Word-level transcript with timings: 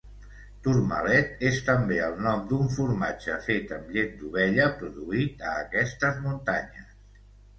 Tormalet 0.67 1.43
és 1.49 1.57
també 1.67 1.97
el 2.05 2.15
nom 2.27 2.39
d'un 2.53 2.71
formatge 2.77 3.35
fet 3.49 3.75
amb 3.77 3.93
llet 3.97 4.17
d'ovella 4.21 4.65
produït 4.79 5.45
a 5.51 5.55
aquestes 5.67 6.17
muntanyes. 6.25 6.89